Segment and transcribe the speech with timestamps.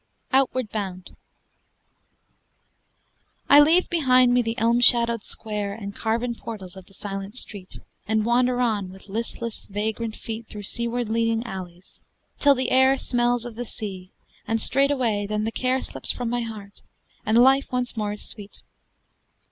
[0.31, 1.15] OUTWARD BOUND
[3.47, 7.77] I leave behind me the elm shadowed square And carven portals of the silent street,
[8.07, 12.01] And wander on with listless, vagrant feet Through seaward leading alleys,
[12.39, 14.11] till the air Smells of the sea,
[14.47, 16.81] and straightway then the care Slips from my heart,
[17.23, 18.63] and life once more is sweet.